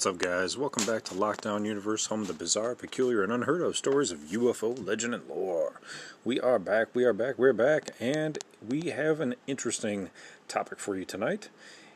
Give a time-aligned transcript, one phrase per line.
[0.00, 0.56] What's up, guys?
[0.56, 4.20] Welcome back to Lockdown Universe, home of the bizarre, peculiar, and unheard of stories of
[4.20, 5.78] UFO legend and lore.
[6.24, 10.08] We are back, we are back, we're back, and we have an interesting
[10.48, 11.50] topic for you tonight.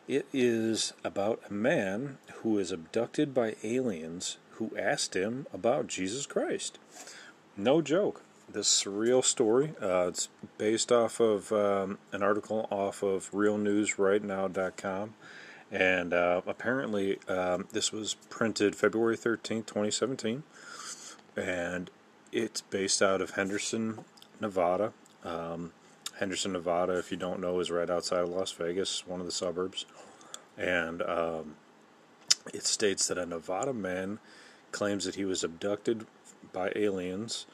[0.07, 6.27] It is about a man who is abducted by aliens who asked him about Jesus
[6.27, 6.79] Christ.
[7.57, 8.21] No joke.
[8.53, 9.73] This is a real story.
[9.81, 15.15] Uh, it's based off of um, an article off of realnewsrightnow.com.
[15.75, 20.45] And uh, apparently, um, this was printed February 13th, 2017.
[21.37, 21.91] And
[22.31, 24.05] it's based out of Henderson,
[24.41, 24.93] Nevada.
[25.25, 25.73] Um,
[26.21, 29.33] Henderson, Nevada, if you don't know, is right outside of Las Vegas, one of the
[29.33, 29.85] suburbs.
[30.57, 31.57] And um,
[32.53, 34.21] it states that a Nevada man
[34.71, 36.07] claims that he was abducted
[36.53, 37.47] by aliens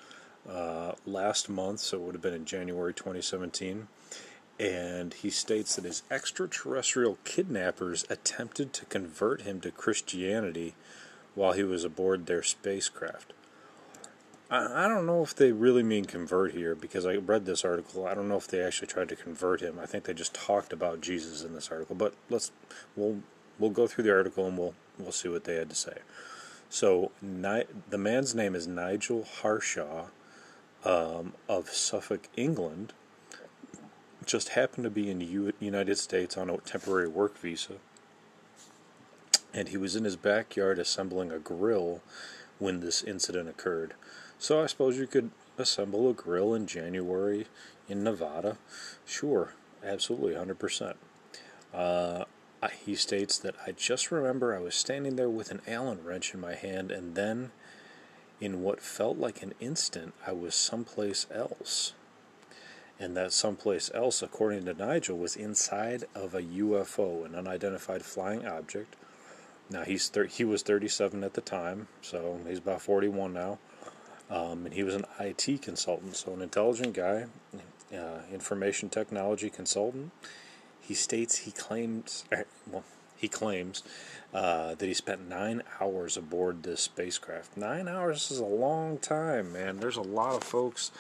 [0.46, 3.88] uh, last month, so it would have been in January 2017
[4.60, 10.74] and he states that his extraterrestrial kidnappers attempted to convert him to Christianity
[11.34, 13.32] while he was aboard their spacecraft.
[14.50, 18.06] I, I don't know if they really mean convert here because I read this article.
[18.06, 19.78] I don't know if they actually tried to convert him.
[19.80, 21.96] I think they just talked about Jesus in this article.
[21.96, 22.52] But let's
[22.94, 23.22] we'll
[23.58, 25.98] we'll go through the article and we'll we'll see what they had to say.
[26.68, 30.08] So Ni- the man's name is Nigel Harshaw
[30.84, 32.92] um, of Suffolk, England
[34.24, 37.74] just happened to be in the U- United States on a temporary work visa.
[39.52, 42.02] And he was in his backyard assembling a grill
[42.58, 43.94] when this incident occurred.
[44.38, 47.46] So I suppose you could assemble a grill in January
[47.88, 48.58] in Nevada.
[49.04, 49.54] Sure,
[49.84, 50.94] absolutely, 100%.
[51.74, 52.24] Uh,
[52.84, 56.40] he states that I just remember I was standing there with an Allen wrench in
[56.40, 57.52] my hand, and then,
[58.40, 61.94] in what felt like an instant, I was someplace else
[63.00, 68.46] and that someplace else, according to Nigel, was inside of a UFO, an unidentified flying
[68.46, 68.94] object.
[69.70, 73.58] Now he's thir- he was 37 at the time, so he's about 41 now,
[74.28, 77.26] um, and he was an IT consultant, so an intelligent guy,
[77.96, 80.12] uh, information technology consultant.
[80.78, 82.84] He states he claims, er, well,
[83.16, 83.82] he claims
[84.34, 87.56] uh, that he spent nine hours aboard this spacecraft.
[87.56, 89.78] Nine hours is a long time, man.
[89.78, 90.90] There's a lot of folks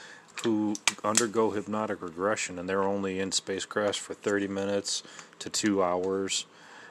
[0.42, 0.74] who
[1.04, 5.02] undergo hypnotic regression and they're only in spacecrafts for 30 minutes
[5.38, 6.46] to two hours.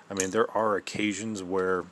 [0.10, 1.86] I mean, there are occasions where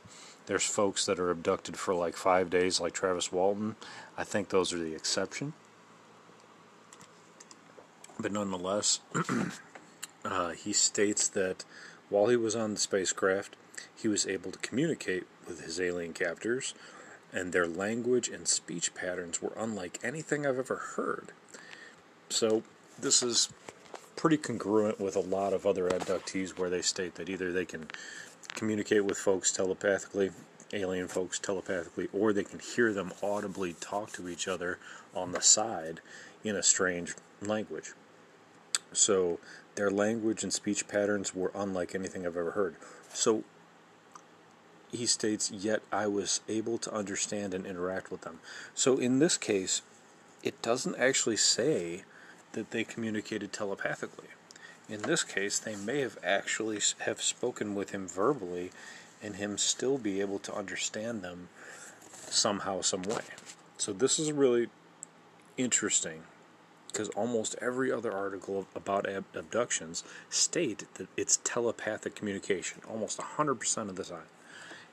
[0.46, 3.76] there's folks that are abducted for like five days, like Travis Walton.
[4.16, 5.52] I think those are the exception.
[8.18, 9.00] But nonetheless,
[10.24, 11.64] uh, he states that
[12.08, 13.56] while he was on the spacecraft,
[13.94, 16.74] he was able to communicate with his alien captors,
[17.32, 21.32] and their language and speech patterns were unlike anything I've ever heard.
[22.28, 22.62] So
[22.98, 23.50] this is
[24.16, 27.86] pretty congruent with a lot of other abductees where they state that either they can
[28.48, 30.30] communicate with folks telepathically,
[30.72, 34.78] alien folks telepathically, or they can hear them audibly talk to each other
[35.14, 36.00] on the side
[36.42, 37.92] in a strange language.
[38.92, 39.38] So
[39.74, 42.74] their language and speech patterns were unlike anything I've ever heard.
[43.12, 43.44] So
[44.90, 48.40] he states, yet I was able to understand and interact with them.
[48.74, 49.82] So in this case,
[50.42, 52.04] it doesn't actually say
[52.52, 54.28] that they communicated telepathically.
[54.88, 58.70] In this case, they may have actually have spoken with him verbally
[59.22, 61.48] and him still be able to understand them
[62.10, 63.20] somehow, some way.
[63.76, 64.68] So this is really
[65.56, 66.22] interesting
[66.86, 73.88] because almost every other article about ab- abductions state that it's telepathic communication almost 100%
[73.88, 74.22] of the time.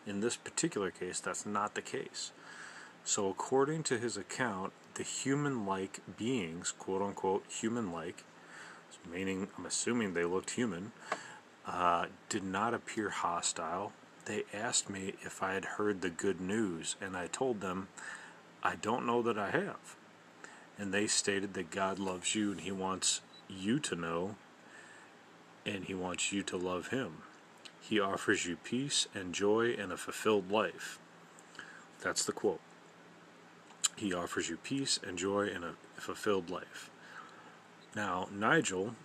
[0.07, 2.31] In this particular case, that's not the case.
[3.03, 8.23] So, according to his account, the human like beings, quote unquote, human like,
[9.11, 10.91] meaning I'm assuming they looked human,
[11.65, 13.93] uh, did not appear hostile.
[14.25, 17.87] They asked me if I had heard the good news, and I told them,
[18.63, 19.95] I don't know that I have.
[20.77, 24.35] And they stated that God loves you and He wants you to know,
[25.65, 27.17] and He wants you to love Him.
[27.87, 30.97] He offers you peace and joy and a fulfilled life.
[32.01, 32.61] That's the quote.
[33.95, 36.89] He offers you peace and joy and a fulfilled life.
[37.95, 38.95] Now, Nigel,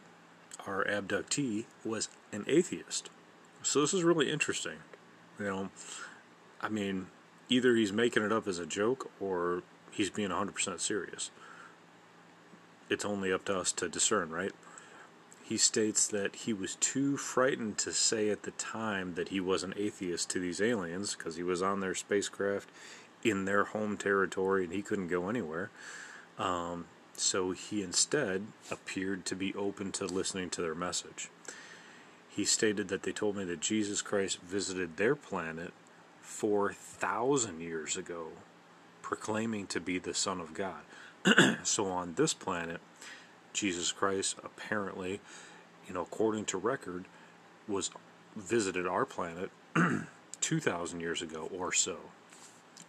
[0.67, 3.11] our abductee, was an atheist.
[3.63, 4.79] So this is really interesting.
[5.39, 5.71] You know,
[6.63, 7.09] I mean,
[7.51, 11.31] either he's making it up as a joke or he's being 100% serious.
[12.89, 14.53] It's only up to us to discern, right?
[15.51, 19.65] He states that he was too frightened to say at the time that he was
[19.65, 22.69] an atheist to these aliens because he was on their spacecraft
[23.25, 25.71] in their home territory and he couldn't go anywhere.
[26.39, 31.31] Um, so he instead appeared to be open to listening to their message.
[32.29, 35.73] He stated that they told me that Jesus Christ visited their planet
[36.23, 38.29] 4,000 years ago,
[39.03, 40.83] proclaiming to be the Son of God.
[41.65, 42.81] so on this planet,
[43.53, 45.21] Jesus Christ apparently,
[45.87, 47.05] you know, according to record,
[47.69, 47.91] was
[48.37, 49.51] visited our planet
[50.41, 51.97] 2,000 years ago or so,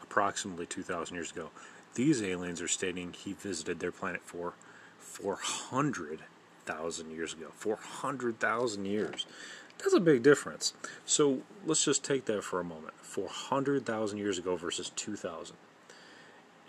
[0.02, 1.50] approximately 2,000 years ago.
[1.96, 4.54] These aliens are stating he visited their planet for
[5.00, 7.48] 400,000 years ago.
[7.56, 9.26] 400,000 years.
[9.80, 10.74] That's a big difference.
[11.06, 12.94] So let's just take that for a moment.
[13.02, 15.58] 400,000 years ago versus 2,000.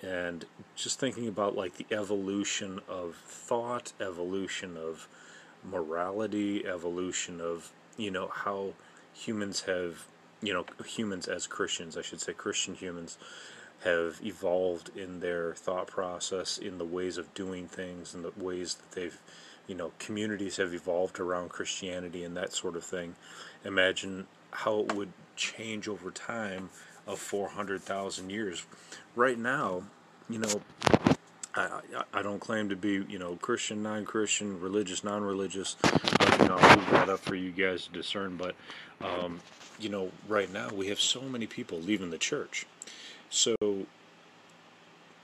[0.02, 0.44] And
[0.74, 5.06] just thinking about like the evolution of thought, evolution of
[5.64, 8.72] morality, evolution of, you know, how
[9.14, 10.06] humans have,
[10.42, 13.16] you know, humans as Christians, I should say, Christian humans
[13.84, 18.74] have evolved in their thought process, in the ways of doing things, and the ways
[18.74, 19.18] that they've,
[19.66, 23.14] you know, communities have evolved around Christianity and that sort of thing.
[23.64, 26.70] Imagine how it would change over time
[27.06, 28.64] of 400,000 years.
[29.16, 29.82] Right now,
[30.28, 30.60] you know,
[31.54, 35.76] I, I, I don't claim to be, you know, Christian, non-Christian, religious, non-religious.
[35.84, 38.36] Uh, you know, I'll leave that up for you guys to discern.
[38.36, 38.54] But,
[39.02, 39.40] um,
[39.78, 42.66] you know, right now we have so many people leaving the church.
[43.30, 43.56] So,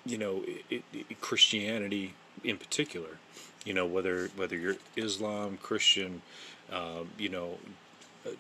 [0.05, 2.15] you know, it, it, Christianity
[2.45, 3.19] in particular,
[3.65, 6.23] you know, whether whether you're Islam, Christian,
[6.73, 7.59] um, you know,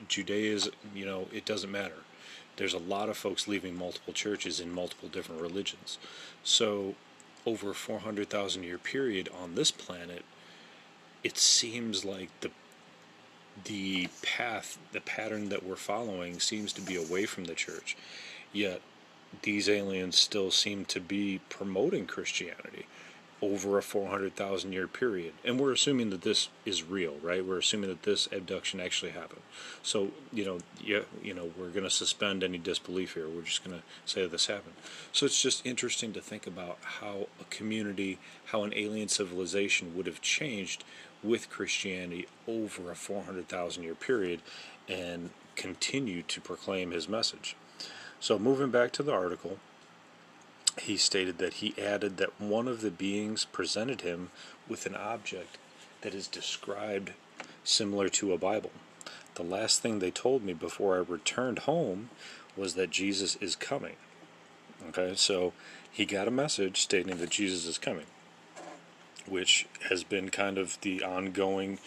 [0.08, 1.94] Judaism, you know, it doesn't matter.
[2.58, 5.96] There's a lot of folks leaving multiple churches in multiple different religions.
[6.42, 6.96] So,
[7.46, 10.24] over a 400,000 year period on this planet,
[11.24, 12.50] it seems like the
[13.64, 17.96] the path, the pattern that we're following seems to be away from the church.
[18.52, 18.80] Yet
[19.42, 22.86] these aliens still seem to be promoting Christianity
[23.40, 25.32] over a 400,000 year period.
[25.44, 27.44] And we're assuming that this is real, right?
[27.44, 29.42] We're assuming that this abduction actually happened.
[29.82, 33.28] So, you know, yeah, you know, we're going to suspend any disbelief here.
[33.28, 34.74] We're just going to say that this happened.
[35.12, 40.06] So it's just interesting to think about how a community, how an alien civilization would
[40.06, 40.84] have changed
[41.22, 44.40] with Christianity over a 400,000 year period
[44.88, 47.56] and continue to proclaim his message.
[48.20, 49.58] So, moving back to the article,
[50.80, 54.30] he stated that he added that one of the beings presented him
[54.68, 55.58] with an object
[56.02, 57.12] that is described
[57.64, 58.70] similar to a Bible.
[59.34, 62.10] The last thing they told me before I returned home
[62.56, 63.96] was that Jesus is coming.
[64.88, 65.52] Okay, so
[65.90, 68.06] he got a message stating that Jesus is coming
[69.30, 71.78] which has been kind of the ongoing,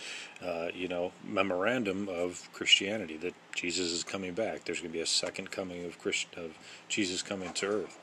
[0.44, 4.64] uh, you know, memorandum of Christianity that Jesus is coming back.
[4.64, 6.58] There's going to be a second coming of Christ- of
[6.88, 7.98] Jesus coming to earth.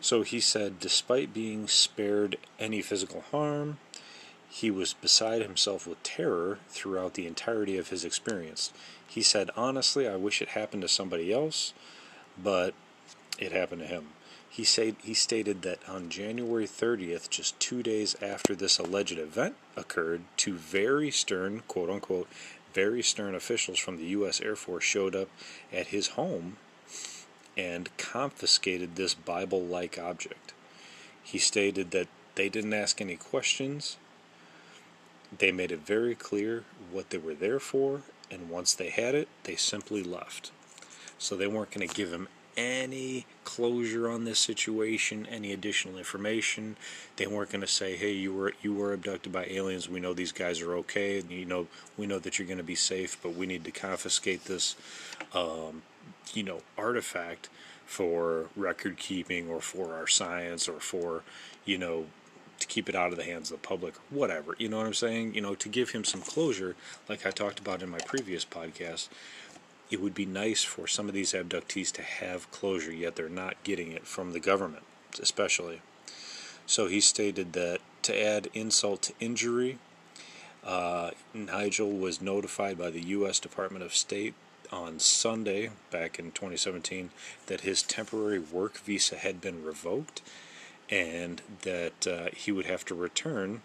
[0.00, 3.78] So he said, despite being spared any physical harm,
[4.48, 8.72] he was beside himself with terror throughout the entirety of his experience.
[9.06, 11.72] He said, honestly, I wish it happened to somebody else,
[12.42, 12.74] but
[13.38, 14.08] it happened to him.
[14.48, 19.56] He, said, he stated that on January 30th, just two days after this alleged event
[19.76, 22.28] occurred, two very stern, quote unquote,
[22.72, 24.40] very stern officials from the U.S.
[24.40, 25.28] Air Force showed up
[25.72, 26.56] at his home
[27.56, 30.52] and confiscated this Bible like object.
[31.22, 33.96] He stated that they didn't ask any questions.
[35.36, 39.28] They made it very clear what they were there for, and once they had it,
[39.44, 40.50] they simply left.
[41.18, 46.76] So they weren't going to give him any closure on this situation, any additional information.
[47.16, 49.88] They weren't going to say, "Hey, you were you were abducted by aliens.
[49.88, 51.18] We know these guys are okay.
[51.18, 53.70] And, you know, we know that you're going to be safe, but we need to
[53.70, 54.74] confiscate this,
[55.34, 55.82] um,
[56.34, 57.48] you know, artifact
[57.84, 61.22] for record keeping or for our science or for,
[61.64, 62.06] you know."
[62.60, 64.56] To keep it out of the hands of the public, whatever.
[64.58, 65.34] You know what I'm saying?
[65.34, 66.74] You know, to give him some closure,
[67.06, 69.08] like I talked about in my previous podcast,
[69.90, 73.62] it would be nice for some of these abductees to have closure, yet they're not
[73.62, 74.84] getting it from the government,
[75.20, 75.82] especially.
[76.64, 79.78] So he stated that to add insult to injury,
[80.64, 83.38] Uh, Nigel was notified by the U.S.
[83.38, 84.34] Department of State
[84.72, 87.10] on Sunday, back in 2017,
[87.46, 90.22] that his temporary work visa had been revoked
[90.90, 93.62] and that uh, he would have to return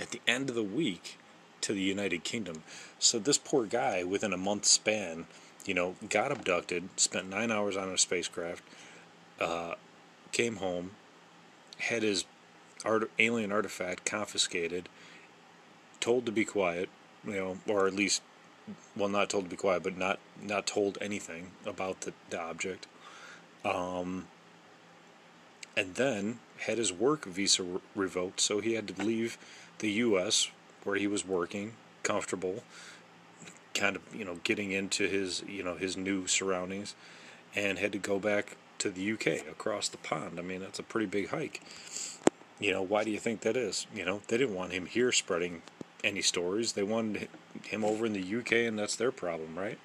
[0.00, 1.18] at the end of the week
[1.60, 2.62] to the United Kingdom.
[2.98, 5.26] So this poor guy, within a month span,
[5.64, 8.62] you know, got abducted, spent nine hours on a spacecraft,
[9.40, 9.74] uh,
[10.32, 10.92] came home,
[11.78, 12.24] had his
[12.84, 14.88] art- alien artifact confiscated,
[16.00, 16.88] told to be quiet,
[17.24, 18.20] you know, or at least,
[18.96, 22.86] well, not told to be quiet, but not not told anything about the, the object.
[23.64, 24.26] Um,
[25.76, 29.38] and then had his work visa re- revoked, so he had to leave
[29.78, 30.50] the U.S.
[30.84, 32.62] where he was working, comfortable,
[33.74, 36.94] kind of you know getting into his you know his new surroundings,
[37.54, 39.42] and had to go back to the U.K.
[39.50, 40.38] across the pond.
[40.38, 41.60] I mean that's a pretty big hike.
[42.60, 43.86] You know why do you think that is?
[43.94, 45.62] You know they didn't want him here spreading
[46.04, 46.72] any stories.
[46.72, 47.28] They wanted
[47.64, 48.66] him over in the U.K.
[48.66, 49.78] and that's their problem, right?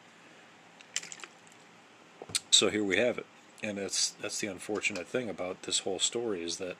[2.52, 3.26] So here we have it
[3.62, 6.78] and that's that's the unfortunate thing about this whole story is that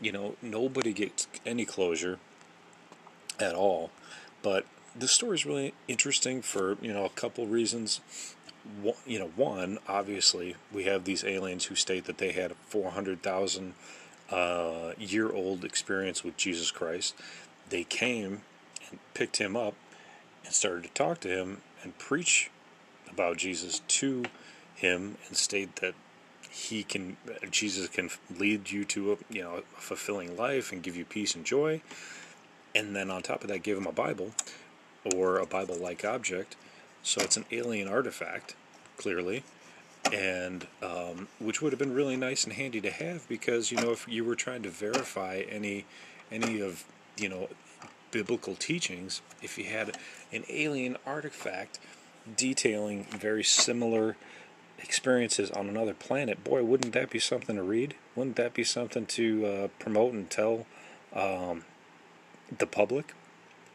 [0.00, 2.18] you know nobody gets any closure
[3.38, 3.90] at all
[4.42, 8.00] but this story is really interesting for you know a couple reasons
[9.06, 13.74] you know one obviously we have these aliens who state that they had a 400,000
[14.30, 17.14] uh, year old experience with Jesus Christ
[17.68, 18.42] they came
[19.14, 19.74] picked him up
[20.44, 22.50] and started to talk to him and preach
[23.10, 24.24] about Jesus to
[24.74, 25.94] him and state that
[26.50, 27.16] he can
[27.50, 31.34] Jesus can lead you to a you know a fulfilling life and give you peace
[31.34, 31.80] and joy.
[32.74, 34.32] And then on top of that give him a bible
[35.14, 36.56] or a bible like object.
[37.02, 38.54] So it's an alien artifact
[38.96, 39.44] clearly
[40.12, 43.90] and um, which would have been really nice and handy to have because you know
[43.90, 45.84] if you were trying to verify any
[46.32, 46.84] any of
[47.16, 47.48] you know
[48.10, 49.96] biblical teachings if you had
[50.32, 51.78] an alien artifact
[52.36, 54.16] detailing very similar
[54.78, 57.94] experiences on another planet, boy, wouldn't that be something to read?
[58.14, 60.66] Wouldn't that be something to uh, promote and tell
[61.14, 61.64] um,
[62.56, 63.14] the public?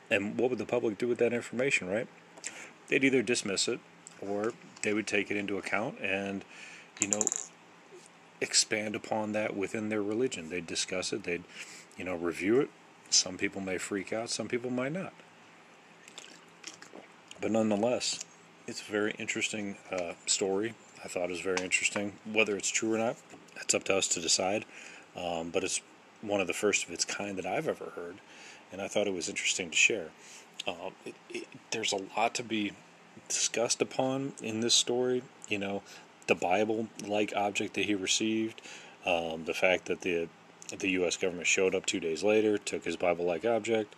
[0.10, 2.08] And what would the public do with that information, right?
[2.88, 3.80] They'd either dismiss it
[4.22, 6.46] or they would take it into account and,
[7.02, 7.22] you know,
[8.42, 10.50] expand upon that within their religion.
[10.50, 11.44] They'd discuss it, they'd,
[11.98, 12.70] you know, review it.
[13.10, 15.14] Some people may freak out, some people might not.
[17.42, 18.24] But nonetheless,
[18.68, 20.74] it's a very interesting uh, story.
[21.04, 22.14] I thought it was very interesting.
[22.32, 23.18] Whether it's true or not,
[23.56, 24.66] that's up to us to decide.
[25.16, 25.82] Um, but it's
[26.22, 28.16] one of the first of its kind that I've ever heard,
[28.72, 30.08] and I thought it was interesting to share.
[30.68, 32.72] Um, it, it, there's a lot to be
[33.30, 35.22] discussed upon in this story.
[35.48, 35.84] You know,
[36.28, 38.62] the Bible-like object that he received,
[39.06, 40.28] um, the fact that the
[40.70, 41.18] the U.S.
[41.18, 43.96] government showed up two days later, took his Bible-like object,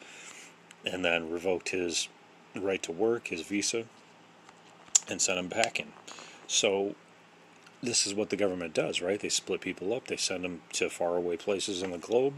[0.85, 2.07] and then revoked his
[2.55, 3.85] right to work, his visa,
[5.09, 5.93] and sent him packing.
[6.47, 6.95] So
[7.81, 9.19] this is what the government does, right?
[9.19, 12.35] They split people up, they send them to faraway places in the globe,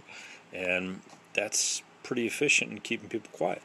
[0.54, 1.02] and
[1.34, 3.62] that's pretty efficient in keeping people quiet.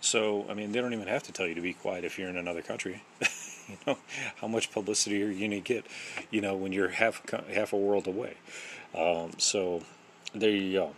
[0.00, 2.28] So, I mean, they don't even have to tell you to be quiet if you're
[2.28, 3.02] in another country.
[3.68, 3.98] you know,
[4.36, 5.86] how much publicity are you going to get,
[6.30, 8.34] you know, when you're half half a world away?
[8.94, 9.82] Um, so,
[10.34, 10.94] there you go.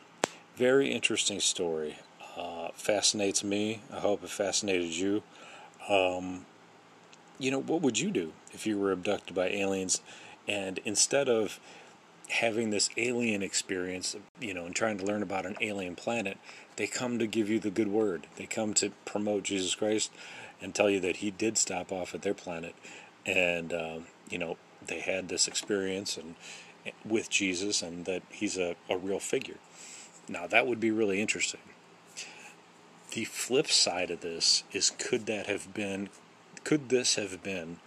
[0.57, 1.99] Very interesting story.
[2.37, 3.81] Uh, fascinates me.
[3.93, 5.23] I hope it fascinated you.
[5.89, 6.47] Um,
[7.39, 10.01] you know, what would you do if you were abducted by aliens
[10.49, 11.61] and instead of
[12.31, 16.39] having this alien experience, you know, and trying to learn about an alien planet,
[16.77, 18.27] they come to give you the good word.
[18.37, 20.11] They come to promote Jesus Christ
[20.61, 22.75] and tell you that he did stop off at their planet
[23.25, 26.35] and, um, you know, they had this experience and
[27.05, 29.59] with Jesus and that he's a, a real figure.
[30.29, 31.61] Now, that would be really interesting.
[33.13, 36.11] The flip side of this is could that have been
[36.65, 37.79] could this have been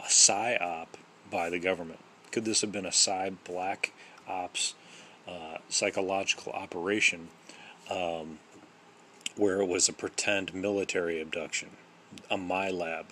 [0.00, 0.88] a psyop
[1.30, 2.00] by the government?
[2.32, 3.92] Could this have been a psy black
[4.26, 4.74] ops
[5.28, 7.28] uh, psychological operation
[7.90, 8.38] um,
[9.36, 11.68] where it was a pretend military abduction,
[12.30, 13.06] a MILAB?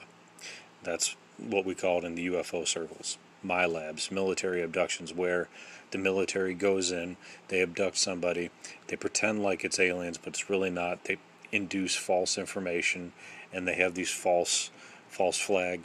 [0.83, 3.19] That's what we call it in the UFO circles.
[3.45, 5.49] MILABs, military abductions, where
[5.91, 7.17] the military goes in,
[7.49, 8.51] they abduct somebody,
[8.89, 11.05] they pretend like it's aliens, but it's really not.
[11.05, 11.19] They
[11.53, 13.13] induce false information,
[13.53, 14.71] and they have these false
[15.09, 15.83] false flag,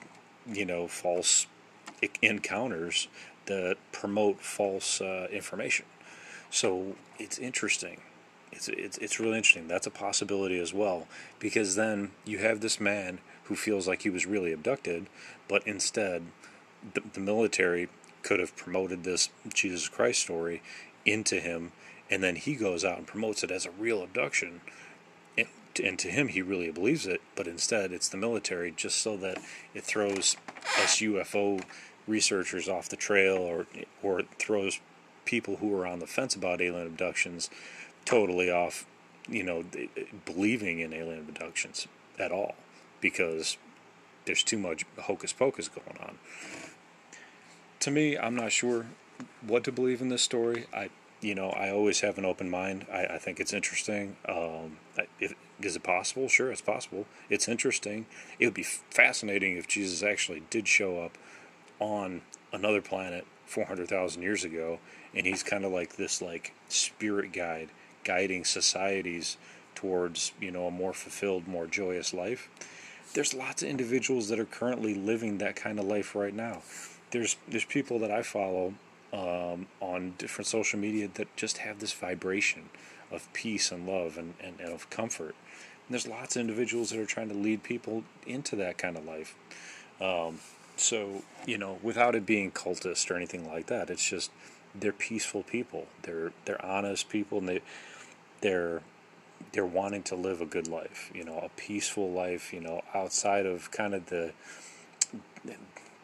[0.47, 1.45] you know, false
[2.21, 3.07] encounters
[3.45, 5.85] that promote false uh, information.
[6.49, 8.01] So it's interesting.
[8.51, 9.67] It's, it's, it's really interesting.
[9.67, 11.07] That's a possibility as well,
[11.39, 15.07] because then you have this man who feels like he was really abducted,
[15.47, 16.23] but instead,
[16.93, 17.89] the, the military
[18.23, 20.61] could have promoted this Jesus Christ story
[21.05, 21.71] into him,
[22.09, 24.61] and then he goes out and promotes it as a real abduction,
[25.37, 25.47] and,
[25.83, 29.37] and to him, he really believes it, but instead it's the military just so that
[29.73, 30.35] it throws
[30.77, 31.63] us UFO
[32.07, 33.67] researchers off the trail or,
[34.03, 34.79] or throws
[35.25, 37.49] people who are on the fence about alien abductions
[38.05, 38.85] totally off,
[39.29, 39.63] you know,
[40.25, 41.87] believing in alien abductions
[42.19, 42.55] at all
[42.99, 43.57] because
[44.25, 46.17] there's too much hocus pocus going on.
[47.81, 48.85] To me, I'm not sure
[49.45, 50.67] what to believe in this story.
[50.73, 50.89] I,
[51.19, 52.85] you know, I always have an open mind.
[52.91, 54.17] I, I think it's interesting.
[54.27, 54.77] Um,
[55.19, 56.27] if, is it possible?
[56.27, 57.05] Sure, it's possible.
[57.29, 58.05] It's interesting.
[58.39, 61.17] It would be fascinating if Jesus actually did show up
[61.79, 62.21] on
[62.53, 64.79] another planet 400,000 years ago,
[65.13, 67.69] and he's kind of like this like spirit guide,
[68.03, 69.37] guiding societies
[69.75, 72.49] towards you know a more fulfilled, more joyous life.
[73.13, 76.61] There's lots of individuals that are currently living that kind of life right now.
[77.11, 78.73] There's there's people that I follow
[79.13, 82.69] um, on different social media that just have this vibration
[83.11, 85.35] of peace and love and, and, and of comfort.
[85.87, 89.05] And there's lots of individuals that are trying to lead people into that kind of
[89.05, 89.35] life.
[89.99, 90.39] Um,
[90.77, 94.31] so, you know, without it being cultist or anything like that, it's just
[94.73, 95.87] they're peaceful people.
[96.03, 97.61] They're they're honest people and they
[98.41, 98.81] they're
[99.53, 103.45] they're wanting to live a good life, you know, a peaceful life, you know, outside
[103.45, 104.33] of kind of the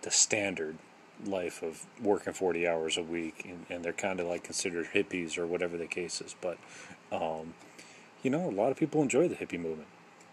[0.01, 0.77] the standard
[1.25, 5.37] life of working 40 hours a week and, and they're kind of like considered hippies
[5.37, 6.57] or whatever the case is but
[7.11, 7.55] um,
[8.21, 9.87] you know a lot of people enjoy the hippie movement.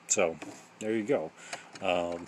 [0.06, 0.36] So
[0.80, 1.30] there you go.
[1.80, 2.26] Um,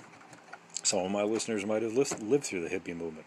[0.83, 3.27] some of my listeners might have lived, lived through the hippie movement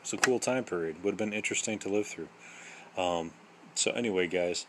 [0.00, 2.28] it's a cool time period would have been interesting to live through
[2.96, 3.30] um,
[3.74, 4.66] so anyway guys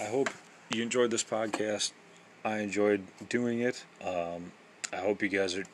[0.00, 0.28] i hope
[0.70, 1.92] you enjoyed this podcast
[2.44, 4.52] i enjoyed doing it um,
[4.92, 5.64] i hope you guys are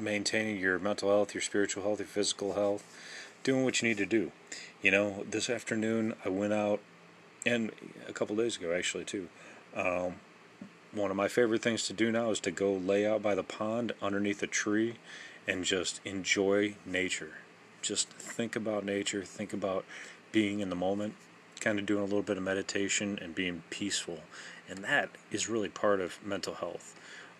[0.00, 2.84] maintaining your mental health, your spiritual health, your physical health,
[3.42, 4.32] doing what you need to do.
[4.82, 6.80] You know, this afternoon I went out,
[7.44, 7.70] and
[8.08, 9.28] a couple days ago actually too.
[9.74, 10.16] Um,
[10.92, 13.42] one of my favorite things to do now is to go lay out by the
[13.42, 14.96] pond underneath a tree
[15.46, 17.34] and just enjoy nature.
[17.86, 19.84] Just think about nature, think about
[20.32, 21.14] being in the moment,
[21.60, 24.20] kind of doing a little bit of meditation and being peaceful.
[24.68, 26.94] And that is really part of mental health.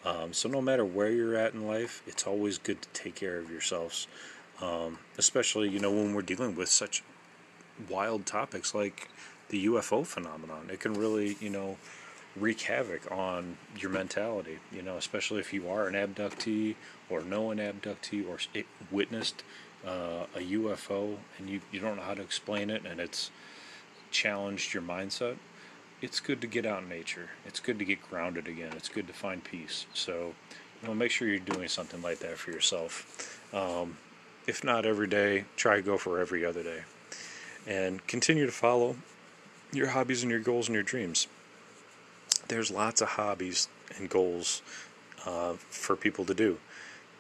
[0.05, 3.39] Um, so no matter where you're at in life, it's always good to take care
[3.39, 4.07] of yourselves,
[4.63, 7.03] um, especially you know when we're dealing with such
[7.89, 9.09] wild topics like
[9.49, 10.69] the UFO phenomenon.
[10.73, 11.77] It can really you know
[12.37, 14.59] wreak havoc on your mentality.
[14.73, 16.77] You know, especially if you are an abductee
[17.11, 18.39] or know an abductee or
[18.93, 19.43] witnessed
[19.87, 23.31] uh, a UFO and you you don't know how to explain it and it's
[24.11, 25.37] challenged your mindset
[26.03, 27.31] it's good to get out in nature.
[27.47, 28.73] It's good to get grounded again.
[28.77, 29.87] It's good to find peace.
[29.95, 30.35] So,
[30.83, 33.41] you know, make sure you're doing something like that for yourself.
[33.55, 33.97] Um,
[34.47, 36.83] if not every day, try to go for every other day.
[37.67, 38.97] And continue to follow
[39.73, 41.27] your hobbies and your goals and your dreams.
[42.49, 44.63] There's lots of hobbies and goals
[45.25, 46.59] uh, for people to do.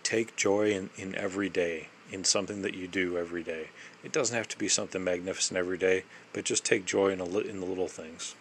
[0.02, 3.68] Take joy in, in every day, in something that you do every day.
[4.04, 7.24] It doesn't have to be something magnificent every day, but just take joy in, a,
[7.24, 8.34] in the little things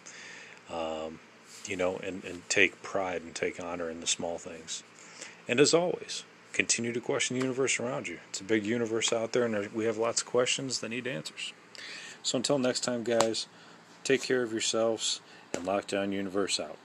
[0.72, 1.20] um,
[1.66, 4.82] you know, and, and take pride and take honor in the small things.
[5.48, 8.18] And as always, continue to question the universe around you.
[8.30, 11.52] It's a big universe out there, and we have lots of questions that need answers.
[12.22, 13.46] So until next time, guys,
[14.04, 15.20] take care of yourselves
[15.54, 16.78] and Lockdown Universe out.